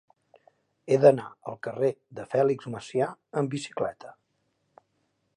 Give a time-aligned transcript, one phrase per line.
[0.91, 1.89] He d'anar al carrer
[2.19, 3.09] de Fèlix Macià
[3.41, 4.15] amb bicicleta.